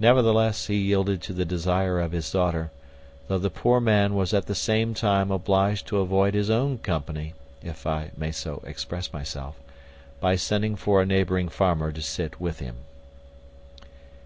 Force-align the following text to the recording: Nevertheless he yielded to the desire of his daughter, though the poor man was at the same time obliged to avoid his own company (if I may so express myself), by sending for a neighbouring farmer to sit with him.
Nevertheless 0.00 0.68
he 0.68 0.76
yielded 0.76 1.20
to 1.24 1.34
the 1.34 1.44
desire 1.44 2.00
of 2.00 2.12
his 2.12 2.30
daughter, 2.30 2.70
though 3.28 3.36
the 3.36 3.50
poor 3.50 3.80
man 3.80 4.14
was 4.14 4.32
at 4.32 4.46
the 4.46 4.54
same 4.54 4.94
time 4.94 5.30
obliged 5.30 5.86
to 5.88 5.98
avoid 6.00 6.32
his 6.32 6.48
own 6.48 6.78
company 6.78 7.34
(if 7.62 7.86
I 7.86 8.12
may 8.16 8.30
so 8.32 8.62
express 8.64 9.12
myself), 9.12 9.56
by 10.20 10.36
sending 10.36 10.74
for 10.74 11.02
a 11.02 11.04
neighbouring 11.04 11.50
farmer 11.50 11.92
to 11.92 12.00
sit 12.00 12.40
with 12.40 12.60
him. 12.60 12.76